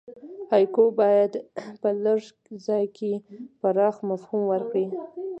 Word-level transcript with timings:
هایکو 0.51 0.83
باید 0.99 1.31
په 1.81 1.89
لږ 2.03 2.21
ځای 2.65 2.85
کښي 2.95 3.13
پراخ 3.59 3.95
مفهوم 4.09 4.41
ورکي. 4.47 4.85